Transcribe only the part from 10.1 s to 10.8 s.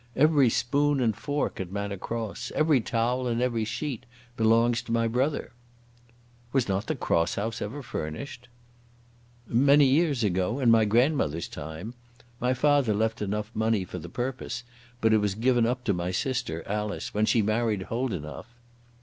ago; in